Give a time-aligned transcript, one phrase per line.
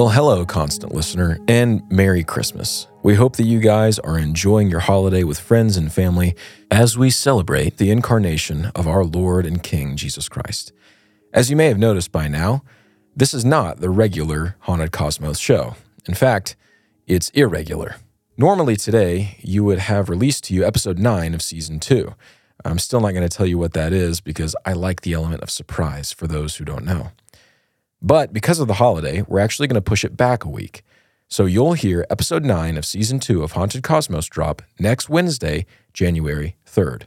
[0.00, 2.86] Well, hello, constant listener, and Merry Christmas.
[3.02, 6.34] We hope that you guys are enjoying your holiday with friends and family
[6.70, 10.72] as we celebrate the incarnation of our Lord and King, Jesus Christ.
[11.34, 12.62] As you may have noticed by now,
[13.14, 15.74] this is not the regular Haunted Cosmos show.
[16.08, 16.56] In fact,
[17.06, 17.96] it's irregular.
[18.38, 22.14] Normally, today, you would have released to you episode 9 of season 2.
[22.64, 25.42] I'm still not going to tell you what that is because I like the element
[25.42, 27.10] of surprise for those who don't know.
[28.02, 30.82] But because of the holiday, we're actually going to push it back a week.
[31.28, 36.56] So you'll hear episode 9 of season 2 of Haunted Cosmos drop next Wednesday, January
[36.66, 37.02] 3rd.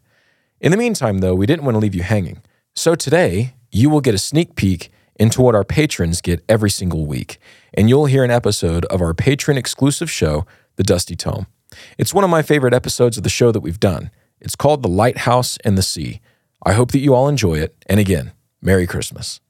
[0.62, 2.42] In the meantime, though, we didn't want to leave you hanging.
[2.76, 7.06] So today, you will get a sneak peek into what our patrons get every single
[7.06, 7.40] week,
[7.74, 11.48] and you'll hear an episode of our patron exclusive show, The Dusty Tome.
[11.98, 14.10] It's one of my favorite episodes of the show that we've done.
[14.40, 16.22] It's called The Lighthouse and the Sea.
[16.66, 19.42] I hope that you all enjoy it, and again, Merry Christmas.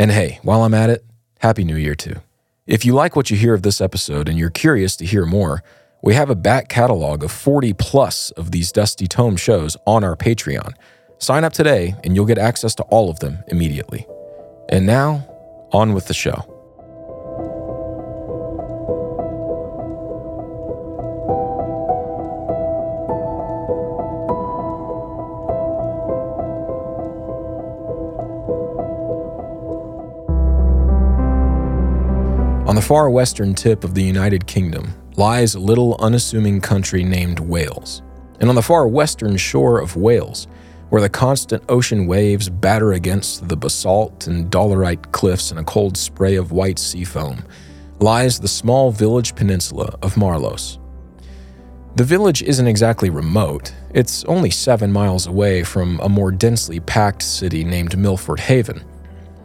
[0.00, 1.04] And hey, while I'm at it,
[1.40, 2.16] Happy New Year too.
[2.66, 5.62] If you like what you hear of this episode and you're curious to hear more,
[6.02, 10.16] we have a back catalog of 40 plus of these Dusty Tome shows on our
[10.16, 10.72] Patreon.
[11.18, 14.06] Sign up today and you'll get access to all of them immediately.
[14.70, 15.28] And now,
[15.70, 16.49] on with the show.
[32.70, 37.40] On the far western tip of the United Kingdom lies a little unassuming country named
[37.40, 38.00] Wales.
[38.38, 40.46] And on the far western shore of Wales,
[40.88, 45.96] where the constant ocean waves batter against the basalt and dolerite cliffs in a cold
[45.96, 47.42] spray of white sea foam,
[47.98, 50.78] lies the small village peninsula of Marloes.
[51.96, 57.22] The village isn't exactly remote, it's only seven miles away from a more densely packed
[57.22, 58.84] city named Milford Haven,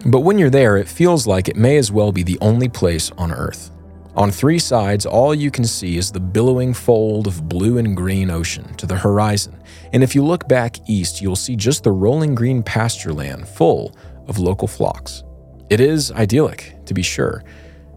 [0.05, 3.11] but when you're there, it feels like it may as well be the only place
[3.17, 3.71] on Earth.
[4.15, 8.29] On three sides, all you can see is the billowing fold of blue and green
[8.29, 12.35] ocean to the horizon, and if you look back east, you'll see just the rolling
[12.35, 13.93] green pasture land full
[14.27, 15.23] of local flocks.
[15.69, 17.43] It is idyllic, to be sure,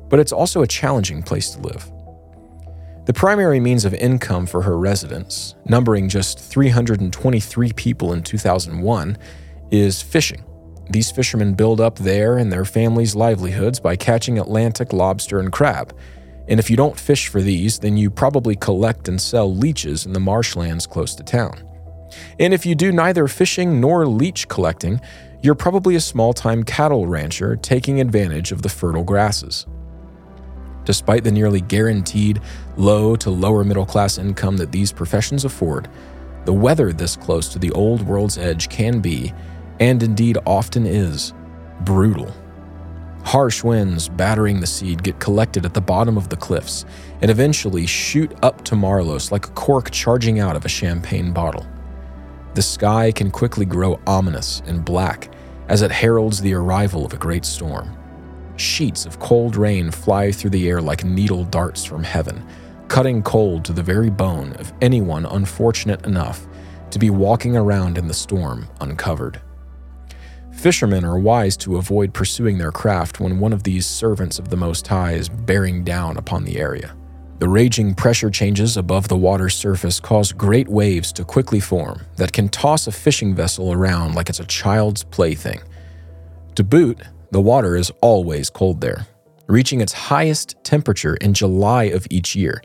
[0.08, 1.88] but it's also a challenging place to live.
[3.04, 9.18] The primary means of income for her residents, numbering just 323 people in 2001,
[9.70, 10.42] is fishing.
[10.90, 15.94] These fishermen build up their and their families' livelihoods by catching Atlantic lobster and crab.
[16.48, 20.14] And if you don't fish for these, then you probably collect and sell leeches in
[20.14, 21.62] the marshlands close to town.
[22.38, 25.00] And if you do neither fishing nor leech collecting,
[25.42, 29.66] you're probably a small time cattle rancher taking advantage of the fertile grasses.
[30.84, 32.40] Despite the nearly guaranteed
[32.78, 35.88] low to lower middle class income that these professions afford,
[36.46, 39.34] the weather this close to the old world's edge can be
[39.80, 41.32] and indeed often is,
[41.82, 42.32] brutal.
[43.24, 46.84] Harsh winds battering the seed get collected at the bottom of the cliffs
[47.20, 51.66] and eventually shoot up to Marloes like a cork charging out of a champagne bottle.
[52.54, 55.30] The sky can quickly grow ominous and black
[55.68, 57.94] as it heralds the arrival of a great storm.
[58.56, 62.44] Sheets of cold rain fly through the air like needle darts from heaven,
[62.88, 66.46] cutting cold to the very bone of anyone unfortunate enough
[66.90, 69.40] to be walking around in the storm uncovered.
[70.58, 74.56] Fishermen are wise to avoid pursuing their craft when one of these servants of the
[74.56, 76.96] Most High is bearing down upon the area.
[77.38, 82.32] The raging pressure changes above the water's surface cause great waves to quickly form that
[82.32, 85.60] can toss a fishing vessel around like it's a child's plaything.
[86.56, 89.06] To boot, the water is always cold there,
[89.46, 92.60] reaching its highest temperature in July of each year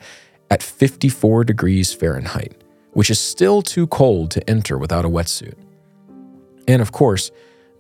[0.50, 2.60] at 54 degrees Fahrenheit,
[2.94, 5.54] which is still too cold to enter without a wetsuit.
[6.68, 7.30] And of course,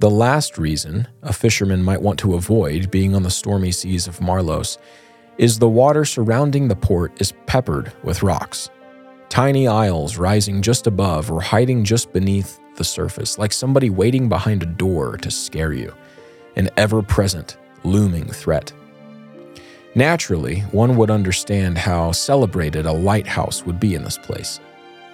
[0.04, 4.20] the last reason a fisherman might want to avoid being on the stormy seas of
[4.20, 4.78] Marloes
[5.38, 8.70] is the water surrounding the port is peppered with rocks.
[9.30, 14.62] Tiny isles rising just above or hiding just beneath the surface, like somebody waiting behind
[14.62, 15.96] a door to scare you,
[16.58, 17.56] an ever present,
[17.86, 18.74] looming threat.
[19.96, 24.60] Naturally, one would understand how celebrated a lighthouse would be in this place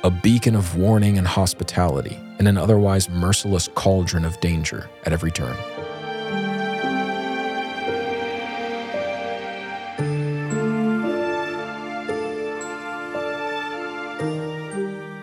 [0.04, 5.32] a beacon of warning and hospitality in an otherwise merciless cauldron of danger at every
[5.32, 5.56] turn.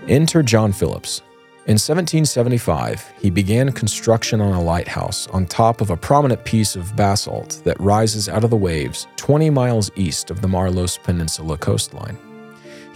[0.08, 1.22] Enter John Phillips.
[1.66, 6.94] In 1775, he began construction on a lighthouse on top of a prominent piece of
[6.94, 12.16] basalt that rises out of the waves 20 miles east of the Marloes Peninsula coastline.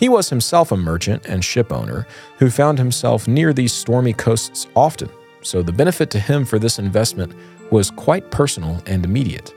[0.01, 2.07] He was himself a merchant and ship owner
[2.39, 5.11] who found himself near these stormy coasts often,
[5.43, 7.35] so the benefit to him for this investment
[7.71, 9.53] was quite personal and immediate.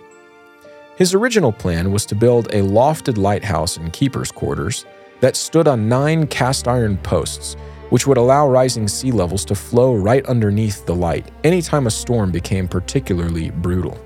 [0.97, 4.85] His original plan was to build a lofted lighthouse and keeper's quarters
[5.21, 7.55] that stood on nine cast iron posts,
[7.89, 12.33] which would allow rising sea levels to flow right underneath the light anytime a storm
[12.33, 13.97] became particularly brutal.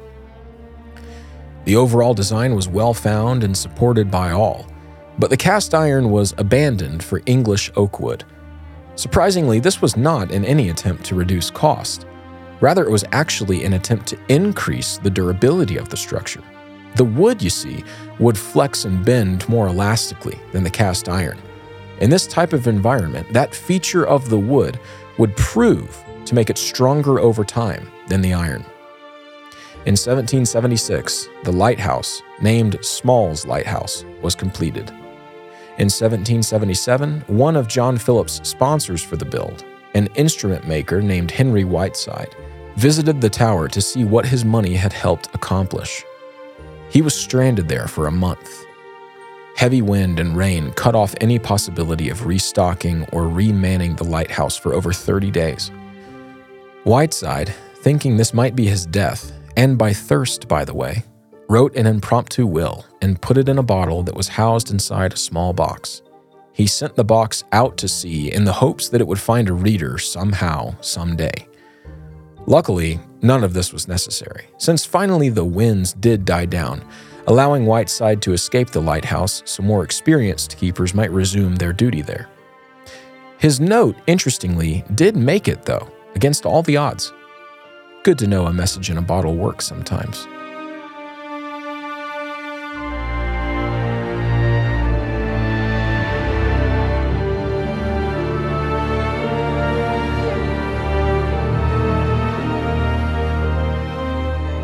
[1.66, 4.68] The overall design was well found and supported by all,
[5.20, 8.24] but the cast iron was abandoned for English oak wood.
[8.96, 12.06] Surprisingly, this was not in any attempt to reduce cost.
[12.62, 16.42] Rather, it was actually an attempt to increase the durability of the structure.
[16.96, 17.84] The wood, you see,
[18.20, 21.38] would flex and bend more elastically than the cast iron.
[22.02, 24.80] In this type of environment, that feature of the wood
[25.20, 28.66] would prove to make it stronger over time than the iron.
[29.86, 34.92] In 1776, the lighthouse, named Small's Lighthouse, was completed.
[35.78, 39.64] In 1777, one of John Phillips' sponsors for the build,
[39.94, 42.36] an instrument maker named Henry Whiteside,
[42.76, 46.04] visited the tower to see what his money had helped accomplish.
[46.90, 48.50] He was stranded there for a month.
[49.56, 54.74] Heavy wind and rain cut off any possibility of restocking or remanning the lighthouse for
[54.74, 55.70] over 30 days.
[56.86, 61.04] Whiteside, thinking this might be his death, and by thirst, by the way,
[61.50, 65.18] wrote an impromptu will and put it in a bottle that was housed inside a
[65.18, 66.02] small box.
[66.52, 69.54] He sent the box out to sea in the hopes that it would find a
[69.54, 71.48] reader somehow, someday.
[72.48, 76.84] Luckily, none of this was necessary, since finally the winds did die down,
[77.28, 82.28] allowing Whiteside to escape the lighthouse so more experienced keepers might resume their duty there.
[83.38, 87.14] His note, interestingly, did make it, though, against all the odds.
[88.04, 90.26] Good to know a message in a bottle works sometimes.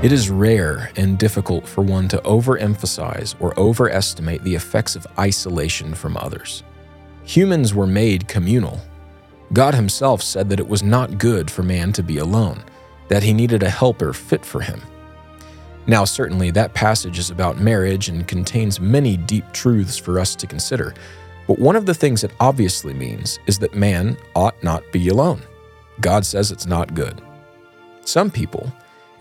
[0.04, 5.94] It is rare and difficult for one to overemphasize or overestimate the effects of isolation
[5.94, 6.62] from others.
[7.24, 8.82] Humans were made communal.
[9.54, 12.66] God Himself said that it was not good for man to be alone,
[13.08, 14.82] that he needed a helper fit for him.
[15.88, 20.48] Now, certainly, that passage is about marriage and contains many deep truths for us to
[20.48, 20.94] consider,
[21.48, 25.42] but one of the things it obviously means is that man ought not be alone.
[26.02, 27.22] God says it's not good.
[28.02, 28.70] Some people,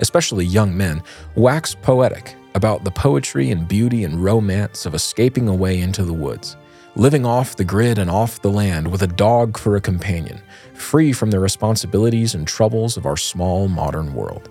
[0.02, 1.02] especially young men,
[1.37, 6.56] wax poetic about the poetry and beauty and romance of escaping away into the woods,
[6.96, 10.43] living off the grid and off the land with a dog for a companion,
[10.75, 14.50] free from the responsibilities and troubles of our small modern world.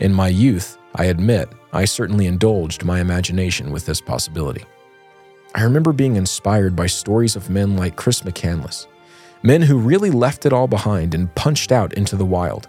[0.00, 4.64] In my youth, I admit, I certainly indulged my imagination with this possibility.
[5.54, 8.86] I remember being inspired by stories of men like Chris McCandless,
[9.42, 12.68] men who really left it all behind and punched out into the wild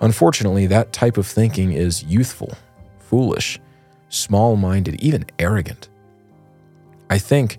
[0.00, 2.54] Unfortunately, that type of thinking is youthful,
[2.98, 3.60] foolish,
[4.08, 5.88] small minded, even arrogant.
[7.10, 7.58] I think,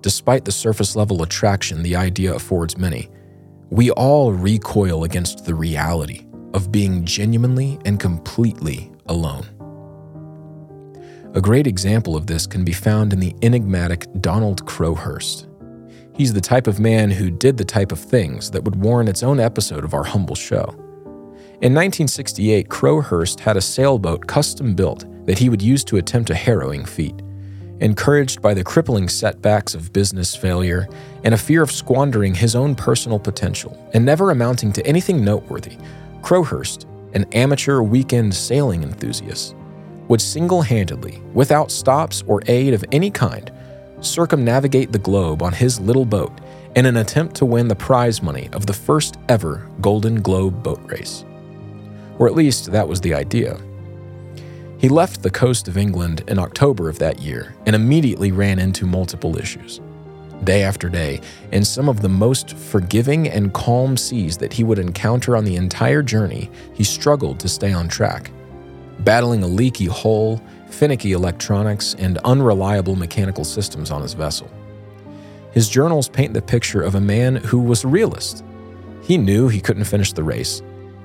[0.00, 3.10] despite the surface level attraction the idea affords many,
[3.70, 9.46] we all recoil against the reality of being genuinely and completely alone.
[11.34, 15.48] A great example of this can be found in the enigmatic Donald Crowhurst.
[16.14, 19.24] He's the type of man who did the type of things that would warrant its
[19.24, 20.78] own episode of our humble show.
[21.60, 26.34] In 1968, Crowhurst had a sailboat custom built that he would use to attempt a
[26.34, 27.14] harrowing feat.
[27.80, 30.88] Encouraged by the crippling setbacks of business failure
[31.22, 35.76] and a fear of squandering his own personal potential, and never amounting to anything noteworthy,
[36.22, 39.54] Crowhurst, an amateur weekend sailing enthusiast,
[40.08, 43.52] would single handedly, without stops or aid of any kind,
[44.00, 46.32] circumnavigate the globe on his little boat
[46.74, 50.80] in an attempt to win the prize money of the first ever Golden Globe boat
[50.90, 51.24] race
[52.18, 53.58] or at least that was the idea.
[54.78, 58.86] He left the coast of England in October of that year and immediately ran into
[58.86, 59.80] multiple issues.
[60.42, 61.20] Day after day,
[61.52, 65.56] in some of the most forgiving and calm seas that he would encounter on the
[65.56, 68.30] entire journey, he struggled to stay on track,
[69.00, 74.50] battling a leaky hull, finicky electronics, and unreliable mechanical systems on his vessel.
[75.52, 78.44] His journals paint the picture of a man who was a realist.
[79.02, 80.60] He knew he couldn't finish the race,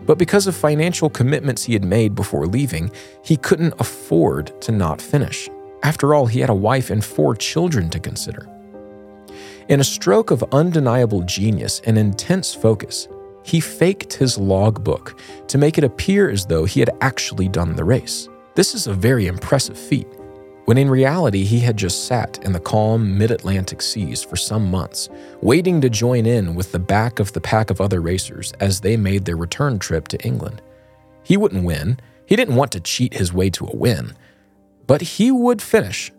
[0.10, 2.90] but because of financial commitments he had made before leaving,
[3.24, 5.48] he couldn't afford to not finish.
[5.84, 8.50] After all, he had a wife and four children to consider.
[9.68, 13.08] In a stroke of undeniable genius and intense focus,
[13.44, 17.84] he faked his logbook to make it appear as though he had actually done the
[17.84, 18.28] race.
[18.56, 20.08] This is a very impressive feat
[20.70, 24.70] when in reality he had just sat in the calm mid Atlantic seas for some
[24.70, 25.10] months,
[25.42, 28.96] waiting to join in with the back of the pack of other racers as they
[28.96, 30.62] made their return trip to England.
[31.24, 34.14] He wouldn't win, he didn't want to cheat his way to a win,
[34.86, 36.12] But he would finish.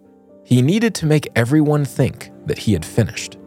[0.43, 3.39] He needed to make everyone think that he had finished.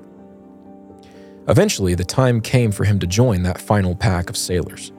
[1.49, 4.93] Eventually, the time came for him to join that final pack of sailors.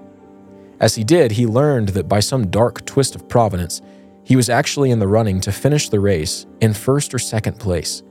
[0.80, 3.80] As he did, he learned that by some dark twist of providence,
[4.24, 8.02] he was actually in the running to finish the race in first or second place.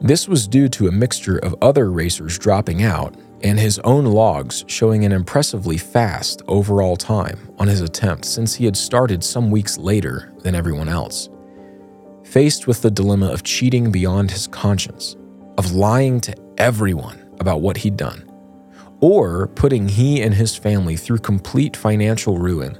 [0.00, 4.64] This was due to a mixture of other racers dropping out and his own logs
[4.66, 9.76] showing an impressively fast overall time on his attempt since he had started some weeks
[9.78, 11.28] later than everyone else.
[12.24, 15.16] Faced with the dilemma of cheating beyond his conscience,
[15.58, 18.30] of lying to everyone about what he'd done,
[19.00, 22.78] or putting he and his family through complete financial ruin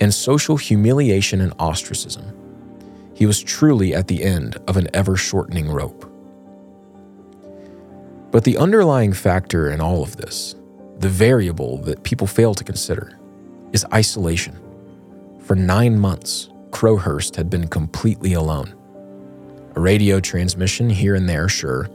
[0.00, 2.24] and social humiliation and ostracism,
[3.14, 6.08] he was truly at the end of an ever shortening rope.
[8.30, 10.54] But the underlying factor in all of this,
[10.98, 13.18] the variable that people fail to consider,
[13.72, 14.58] is isolation.
[15.40, 18.74] For nine months, Crowhurst had been completely alone.
[19.76, 21.88] A radio transmission here and there, sure,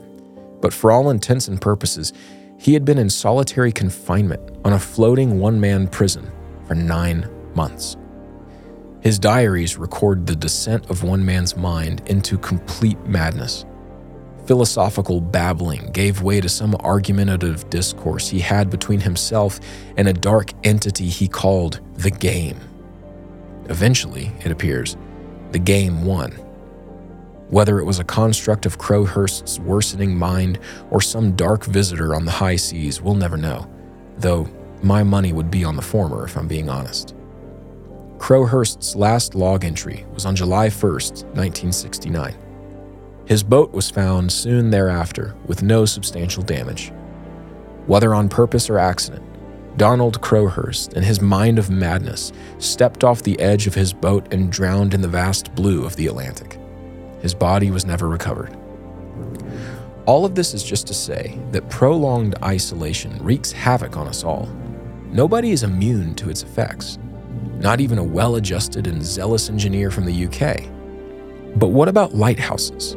[0.60, 2.12] but for all intents and purposes,
[2.58, 6.30] he had been in solitary confinement on a floating one man prison
[6.66, 7.96] for nine months.
[9.00, 13.64] His diaries record the descent of one man's mind into complete madness
[14.48, 19.60] philosophical babbling gave way to some argumentative discourse he had between himself
[19.98, 22.58] and a dark entity he called the game.
[23.66, 24.96] Eventually, it appears,
[25.52, 26.30] the game won.
[27.50, 30.58] Whether it was a construct of Crowhurst's worsening mind
[30.90, 33.70] or some dark visitor on the high seas, we'll never know,
[34.16, 34.48] though
[34.82, 37.14] my money would be on the former if I'm being honest.
[38.18, 42.36] Crowhurst's last log entry was on July 1st, 1969.
[43.26, 46.92] His boat was found soon thereafter with no substantial damage.
[47.86, 49.24] Whether on purpose or accident,
[49.78, 54.50] Donald Crowhurst, in his mind of madness, stepped off the edge of his boat and
[54.50, 56.58] drowned in the vast blue of the Atlantic.
[57.20, 58.56] His body was never recovered.
[60.06, 64.48] All of this is just to say that prolonged isolation wreaks havoc on us all.
[65.06, 66.98] Nobody is immune to its effects,
[67.58, 70.64] not even a well adjusted and zealous engineer from the UK.
[71.56, 72.96] But what about lighthouses?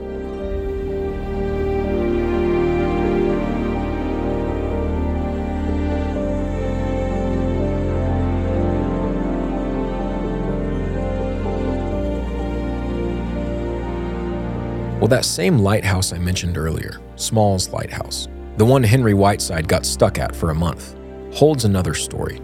[15.01, 18.27] Well, that same lighthouse I mentioned earlier, Small's Lighthouse,
[18.57, 20.95] the one Henry Whiteside got stuck at for a month,
[21.33, 22.39] holds another story,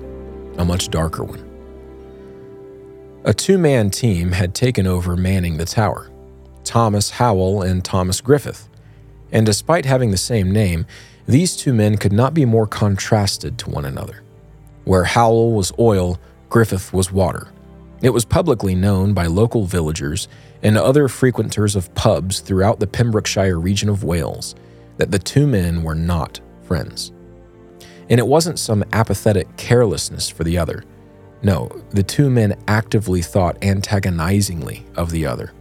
[0.57, 1.46] a much darker one.
[3.27, 6.09] A two man team had taken over manning the tower
[6.63, 8.69] Thomas Howell and Thomas Griffith.
[9.33, 10.85] And despite having the same name,
[11.27, 14.23] these two men could not be more contrasted to one another.
[14.85, 16.17] Where Howell was oil,
[16.47, 17.49] Griffith was water.
[18.01, 20.29] It was publicly known by local villagers
[20.63, 24.55] and other frequenters of pubs throughout the Pembrokeshire region of Wales
[24.95, 27.11] that the two men were not friends.
[28.09, 30.85] And it wasn't some apathetic carelessness for the other.
[31.41, 35.53] No, the two men actively thought antagonizingly of the other.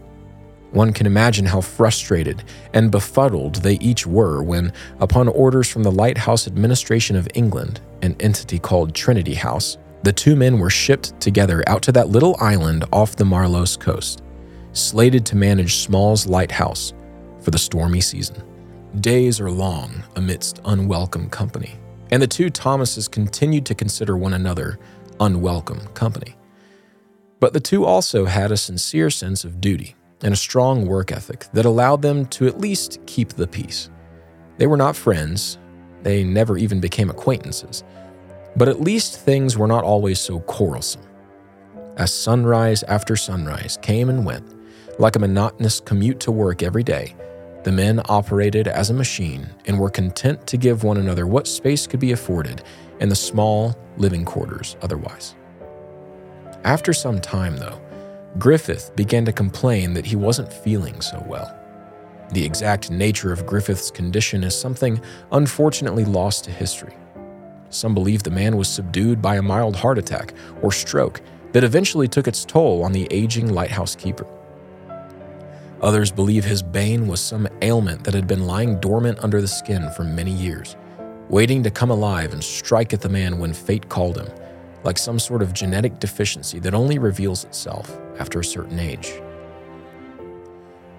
[0.73, 5.93] One can imagine how frustrated and befuddled they each were when, upon orders from the
[5.93, 11.65] Lighthouse Administration of England, an entity called Trinity House, the two men were shipped together
[11.67, 14.23] out to that little island off the Marloes coast,
[14.73, 16.93] slated to manage Small's lighthouse
[17.41, 18.43] for the stormy season.
[19.01, 21.77] Days are long amidst unwelcome company,
[22.11, 24.79] and the two Thomases continued to consider one another
[25.21, 26.37] unwelcome company.
[27.41, 31.47] But the two also had a sincere sense of duty and a strong work ethic
[31.53, 33.91] that allowed them to at least keep the peace.
[34.59, 35.59] They were not friends,
[36.03, 37.85] they never even became acquaintances
[38.57, 41.03] but at least things were not always so quarrelsome.
[41.97, 44.55] As sunrise after sunrise came and went,
[44.99, 47.15] like a monotonous commute to work every day,
[47.65, 51.87] the men operated as a machine and were content to give one another what space
[51.87, 52.63] could be afforded
[53.01, 55.35] in the small living quarters otherwise.
[56.65, 57.81] After some time, though,
[58.39, 61.55] Griffith began to complain that he wasn't feeling so well.
[62.33, 65.01] The exact nature of Griffith's condition is something
[65.33, 66.95] unfortunately lost to history.
[67.71, 71.21] Some believe the man was subdued by a mild heart attack or stroke
[71.53, 74.27] that eventually took its toll on the aging lighthouse keeper.
[75.83, 79.91] Others believe his bane was some ailment that had been lying dormant under the skin
[79.91, 80.77] for many years,
[81.29, 84.29] waiting to come alive and strike at the man when fate called him,
[84.85, 89.13] like some sort of genetic deficiency that only reveals itself after a certain age.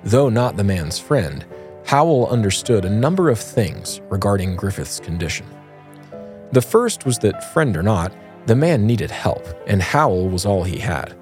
[0.03, 1.45] Though not the man's friend,
[1.85, 5.45] Howell understood a number of things regarding Griffith's condition.
[6.51, 8.13] The first was that, friend or not,
[8.45, 11.15] the man needed help, and Howell was all he had.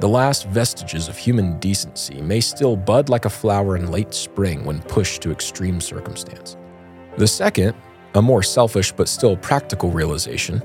[0.00, 4.64] the last vestiges of human decency may still bud like a flower in late spring
[4.64, 6.56] when pushed to extreme circumstance.
[7.18, 7.74] The second,
[8.14, 10.62] a more selfish but still practical realization,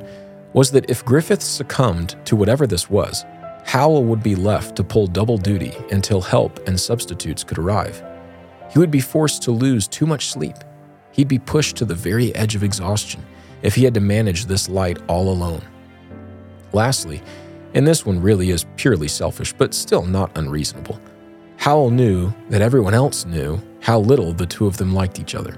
[0.54, 3.26] was that if Griffith succumbed to whatever this was,
[3.66, 8.04] Howell would be left to pull double duty until help and substitutes could arrive.
[8.72, 10.56] He would be forced to lose too much sleep.
[11.12, 13.26] He'd be pushed to the very edge of exhaustion
[13.64, 15.62] if he had to manage this light all alone.
[16.74, 17.22] Lastly,
[17.74, 21.00] and this one really is purely selfish, but still not unreasonable,
[21.58, 25.58] Howell knew that everyone else knew how little the two of them liked each other.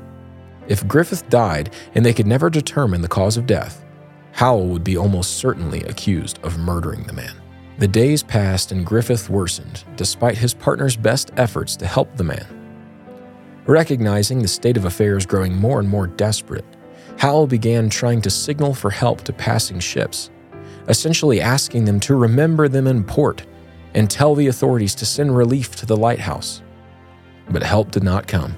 [0.68, 3.86] If Griffith died and they could never determine the cause of death,
[4.34, 7.34] Howell would be almost certainly accused of murdering the man.
[7.80, 12.46] The days passed and Griffith worsened, despite his partner's best efforts to help the man.
[13.66, 16.66] Recognizing the state of affairs growing more and more desperate,
[17.18, 20.30] Howell began trying to signal for help to passing ships,
[20.88, 23.46] essentially asking them to remember them in port
[23.94, 26.62] and tell the authorities to send relief to the lighthouse.
[27.50, 28.56] But help did not come.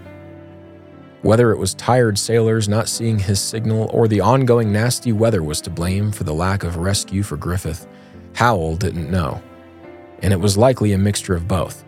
[1.22, 5.60] Whether it was tired sailors not seeing his signal or the ongoing nasty weather was
[5.62, 7.88] to blame for the lack of rescue for Griffith,
[8.34, 9.42] Howell didn't know,
[10.22, 11.84] and it was likely a mixture of both.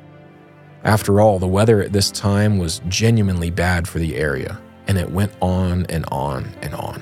[0.83, 5.11] After all, the weather at this time was genuinely bad for the area, and it
[5.11, 7.01] went on and on and on.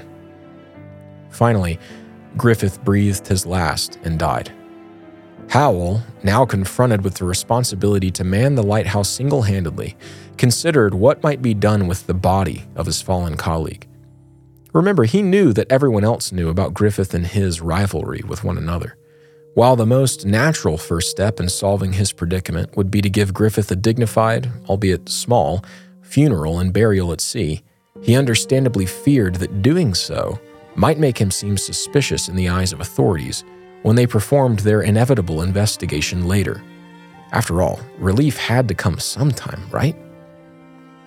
[1.29, 1.79] Finally,
[2.37, 4.51] Griffith breathed his last and died.
[5.49, 9.97] Howell, now confronted with the responsibility to man the lighthouse single handedly,
[10.37, 13.87] considered what might be done with the body of his fallen colleague.
[14.73, 18.95] Remember, he knew that everyone else knew about Griffith and his rivalry with one another.
[19.55, 23.71] While the most natural first step in solving his predicament would be to give Griffith
[23.71, 25.65] a dignified, albeit small,
[26.03, 27.63] funeral and burial at sea,
[28.03, 30.39] he understandably feared that doing so
[30.75, 33.43] might make him seem suspicious in the eyes of authorities
[33.83, 36.61] when they performed their inevitable investigation later.
[37.31, 39.95] After all, relief had to come sometime, right?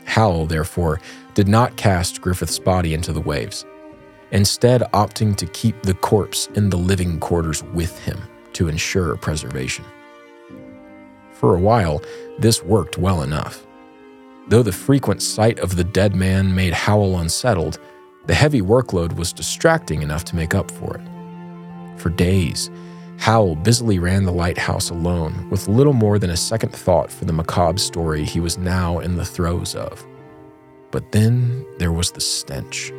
[0.05, 1.01] Howell, therefore,
[1.35, 3.65] did not cast Griffith's body into the waves,
[4.31, 8.21] instead, opting to keep the corpse in the living quarters with him
[8.53, 9.85] to ensure preservation.
[11.33, 12.03] For a while,
[12.39, 13.67] this worked well enough.
[14.49, 17.79] Though the frequent sight of the dead man made Howell unsettled,
[18.27, 21.12] the heavy workload was distracting enough to make up for it.
[21.97, 22.71] For days,
[23.19, 27.33] Howell busily ran the lighthouse alone, with little more than a second thought for the
[27.33, 30.05] macabre story he was now in the throes of.
[30.91, 32.93] But then there was the stench.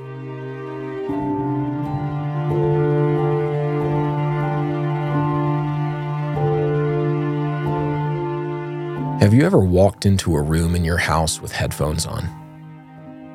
[9.22, 12.43] Have you ever walked into a room in your house with headphones on?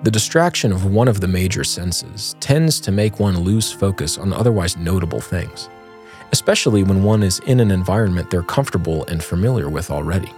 [0.05, 4.33] The distraction of one of the major senses tends to make one lose focus on
[4.33, 5.69] otherwise notable things,
[6.31, 10.33] especially when one is in an environment they're comfortable and familiar with already.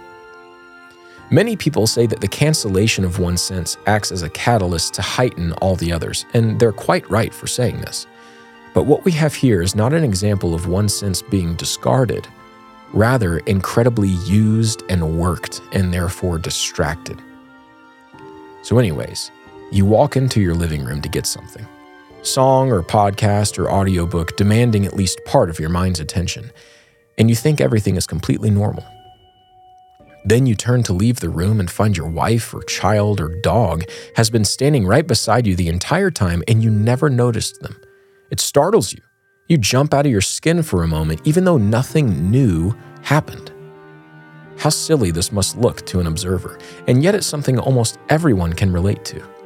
[1.29, 5.53] Many people say that the cancellation of one sense acts as a catalyst to heighten
[5.53, 8.07] all the others, and they're quite right for saying this.
[8.73, 12.27] But what we have here is not an example of one sense being discarded,
[12.93, 17.21] rather, incredibly used and worked, and therefore distracted.
[18.63, 19.31] So, anyways,
[19.71, 21.65] you walk into your living room to get something
[22.23, 26.51] song or podcast or audiobook demanding at least part of your mind's attention,
[27.17, 28.85] and you think everything is completely normal.
[30.25, 33.85] Then you turn to leave the room and find your wife or child or dog
[34.15, 37.75] has been standing right beside you the entire time and you never noticed them.
[38.29, 39.01] It startles you.
[39.47, 43.51] You jump out of your skin for a moment, even though nothing new happened.
[44.57, 48.71] How silly this must look to an observer, and yet it's something almost everyone can
[48.71, 49.40] relate to.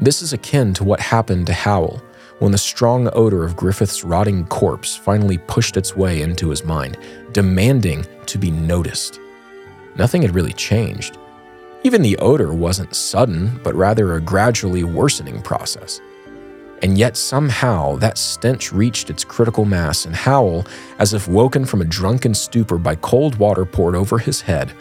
[0.00, 2.02] This is akin to what happened to Howell
[2.40, 6.98] when the strong odor of Griffith's rotting corpse finally pushed its way into his mind,
[7.32, 9.20] demanding to be noticed.
[9.96, 11.16] Nothing had really changed.
[11.84, 16.00] Even the odor wasn't sudden, but rather a gradually worsening process.
[16.82, 20.66] And yet somehow that stench reached its critical mass, and Howell,
[20.98, 24.72] as if woken from a drunken stupor by cold water poured over his head,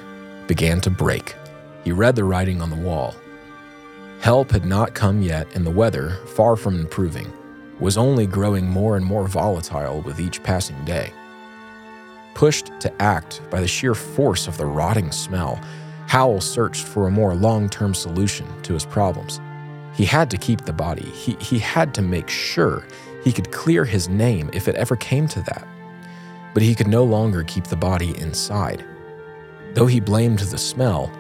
[0.48, 1.36] began to break.
[1.84, 3.16] He read the writing on the wall.
[4.24, 7.30] Help had not come yet, and the weather, far from improving,
[7.82, 11.12] was only growing more and more volatile with each passing day.
[12.34, 15.60] Pushed to act by the sheer force of the rotting smell,
[16.08, 19.42] Howell searched for a more long term solution to his problems.
[19.94, 21.10] He had to keep the body.
[21.10, 22.88] He, he had to make sure
[23.26, 25.68] he could clear his name if it ever came to that.
[26.54, 28.86] But he could no longer keep the body inside.
[29.74, 31.12] Though he blamed the smell,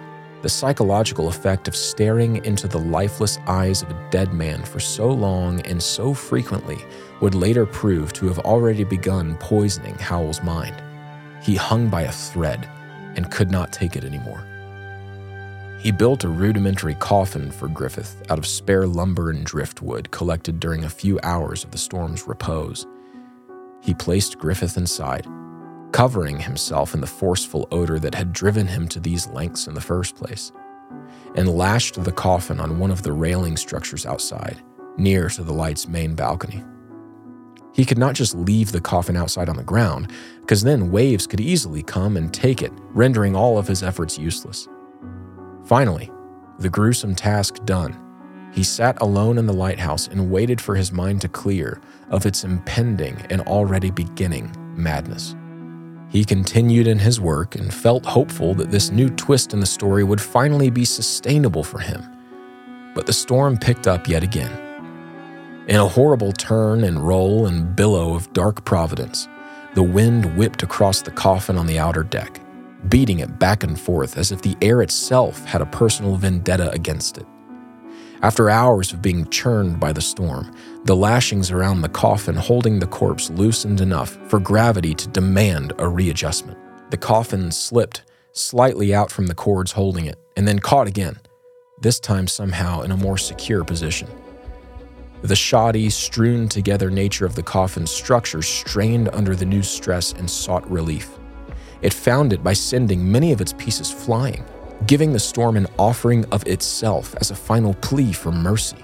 [0.44, 5.10] the psychological effect of staring into the lifeless eyes of a dead man for so
[5.10, 6.78] long and so frequently
[7.22, 10.84] would later prove to have already begun poisoning Howell's mind.
[11.42, 12.70] he hung by a thread
[13.16, 14.46] and could not take it anymore.
[15.80, 20.84] He built a rudimentary coffin for Griffith out of spare lumber and driftwood collected during
[20.84, 22.86] a few hours of the storm's repose.
[23.82, 25.26] He placed Griffith inside,
[25.94, 29.82] covering himself in the forceful odor that had driven him to these lengths in the
[29.82, 30.52] first place,
[31.36, 34.62] and lashed the coffin on one of the railing structures outside,
[34.98, 36.64] near to the light's main balcony.
[37.74, 41.40] He could not just leave the coffin outside on the ground, because then waves could
[41.40, 44.68] easily come and take it, rendering all of his efforts useless.
[45.66, 46.12] Finally,
[46.58, 48.00] the gruesome task done,
[48.52, 51.80] he sat alone in the lighthouse and waited for his mind to clear
[52.10, 55.36] of its impending and already beginning madness.
[56.13, 60.06] He continued in his work and felt hopeful that this new twist in the story
[60.06, 62.02] would finally be sustainable for him.
[62.95, 64.52] But the storm picked up yet again.
[65.67, 69.28] In a horrible turn and roll and billow of dark providence,
[69.73, 72.39] the wind whipped across the coffin on the outer deck
[72.89, 77.17] beating it back and forth as if the air itself had a personal vendetta against
[77.17, 77.26] it.
[78.24, 80.56] After hours of being churned by the storm,
[80.86, 85.90] the lashings around the coffin holding the corpse loosened enough for gravity to demand a
[85.90, 86.58] readjustment.
[86.90, 91.20] The coffin slipped slightly out from the cords holding it and then caught again,
[91.82, 94.08] this time somehow in a more secure position.
[95.22, 100.32] The shoddy, strewn together nature of the coffin's structure strained under the new stress and
[100.32, 101.10] sought relief.
[101.82, 104.46] It found it by sending many of its pieces flying,
[104.88, 108.78] giving the storm an offering of itself as a final plea for mercy.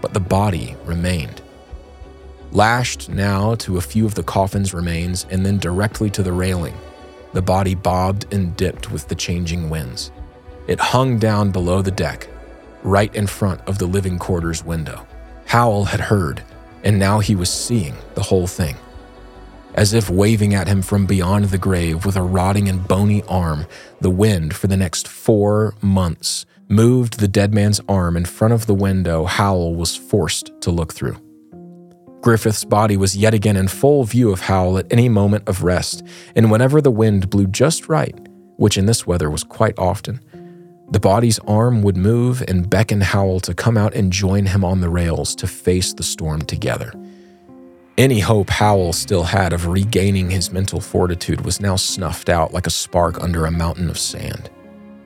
[0.00, 1.42] But the body remained.
[2.52, 6.74] Lashed now to a few of the coffin's remains and then directly to the railing,
[7.32, 10.12] the body bobbed and dipped with the changing winds.
[10.68, 12.28] It hung down below the deck,
[12.82, 15.06] right in front of the living quarters window.
[15.46, 16.42] Howell had heard,
[16.84, 18.76] and now he was seeing the whole thing
[19.74, 23.66] as if waving at him from beyond the grave with a rotting and bony arm.
[24.00, 28.66] The wind, for the next four months, moved the dead man's arm in front of
[28.66, 31.16] the window Howell was forced to look through.
[32.20, 36.02] Griffith's body was yet again in full view of Howell at any moment of rest,
[36.34, 38.18] and whenever the wind blew just right,
[38.56, 40.20] which in this weather was quite often,
[40.90, 44.80] the body's arm would move and beckon Howell to come out and join him on
[44.80, 46.92] the rails to face the storm together.
[47.96, 52.66] Any hope Howell still had of regaining his mental fortitude was now snuffed out like
[52.66, 54.50] a spark under a mountain of sand.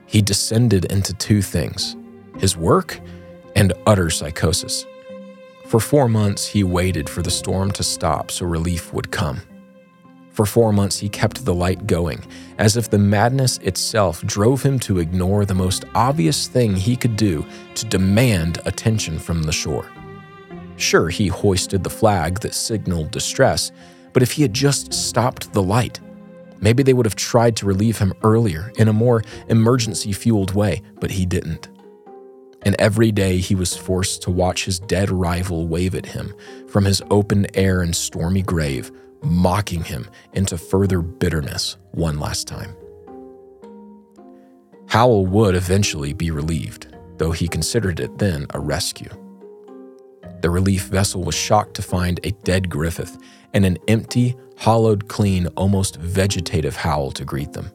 [0.07, 1.95] He descended into two things
[2.39, 2.99] his work
[3.55, 4.87] and utter psychosis.
[5.67, 9.41] For four months, he waited for the storm to stop so relief would come.
[10.31, 12.23] For four months, he kept the light going,
[12.57, 17.17] as if the madness itself drove him to ignore the most obvious thing he could
[17.17, 19.87] do to demand attention from the shore.
[20.79, 23.71] Sure, he hoisted the flag that signaled distress,
[24.13, 25.99] but if he had just stopped the light,
[26.61, 30.81] maybe they would have tried to relieve him earlier in a more emergency fueled way,
[31.01, 31.67] but he didn't.
[32.61, 36.33] And every day he was forced to watch his dead rival wave at him
[36.69, 38.89] from his open air and stormy grave,
[39.21, 42.73] mocking him into further bitterness one last time.
[44.87, 49.09] Howell would eventually be relieved, though he considered it then a rescue.
[50.41, 53.17] The relief vessel was shocked to find a dead Griffith
[53.53, 57.71] and an empty, hollowed clean, almost vegetative Howell to greet them.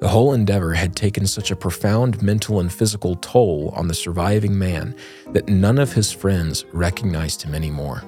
[0.00, 4.58] The whole endeavor had taken such a profound mental and physical toll on the surviving
[4.58, 4.94] man
[5.32, 8.02] that none of his friends recognized him anymore.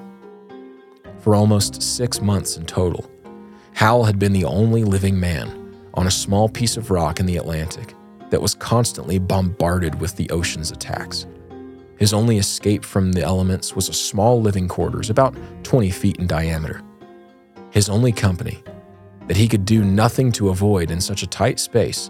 [1.19, 3.09] For almost six months in total,
[3.73, 7.37] Howell had been the only living man on a small piece of rock in the
[7.37, 7.95] Atlantic
[8.29, 11.25] that was constantly bombarded with the ocean's attacks.
[11.99, 16.27] His only escape from the elements was a small living quarters, about 20 feet in
[16.27, 16.81] diameter.
[17.71, 18.63] His only company,
[19.27, 22.09] that he could do nothing to avoid in such a tight space,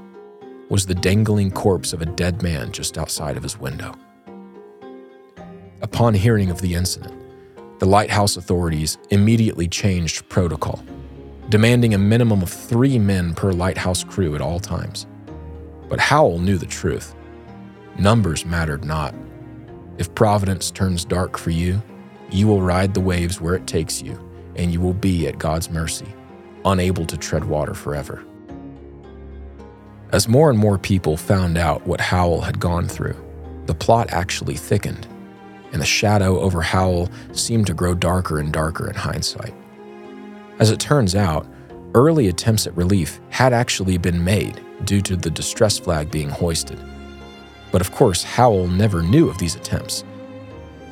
[0.70, 3.96] was the dangling corpse of a dead man just outside of his window.
[5.82, 7.16] Upon hearing of the incident,
[7.80, 10.84] the lighthouse authorities immediately changed protocol,
[11.50, 15.08] demanding a minimum of three men per lighthouse crew at all times.
[15.88, 17.16] But Howell knew the truth.
[17.98, 19.16] Numbers mattered not.
[20.00, 21.82] If Providence turns dark for you,
[22.32, 24.18] you will ride the waves where it takes you,
[24.56, 26.08] and you will be at God's mercy,
[26.64, 28.24] unable to tread water forever.
[30.14, 33.18] As more and more people found out what Howell had gone through,
[33.66, 35.06] the plot actually thickened,
[35.74, 39.54] and the shadow over Howell seemed to grow darker and darker in hindsight.
[40.60, 41.46] As it turns out,
[41.94, 46.80] early attempts at relief had actually been made due to the distress flag being hoisted.
[47.72, 50.04] But of course, Howell never knew of these attempts.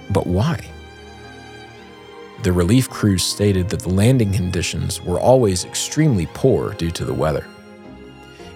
[0.09, 0.71] But why?
[2.43, 7.13] the relief crews stated that the landing conditions were always extremely poor due to the
[7.13, 7.45] weather.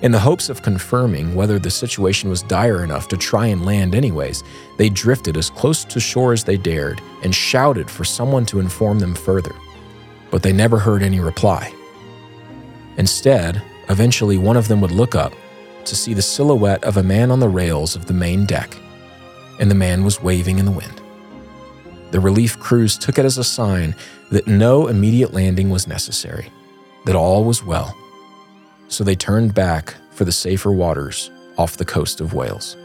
[0.01, 3.93] In the hopes of confirming whether the situation was dire enough to try and land
[3.93, 4.43] anyways,
[4.77, 8.99] they drifted as close to shore as they dared and shouted for someone to inform
[8.99, 9.53] them further.
[10.31, 11.73] But they never heard any reply.
[12.97, 15.33] Instead, eventually one of them would look up
[15.85, 18.77] to see the silhouette of a man on the rails of the main deck,
[19.59, 21.01] and the man was waving in the wind.
[22.11, 23.95] The relief crews took it as a sign
[24.31, 26.51] that no immediate landing was necessary,
[27.05, 27.95] that all was well
[28.91, 32.75] so they turned back for the safer waters off the coast of Wales.